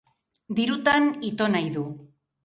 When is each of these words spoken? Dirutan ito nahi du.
Dirutan 0.59 1.03
ito 1.29 1.45
nahi 1.55 1.69
du. 1.75 1.83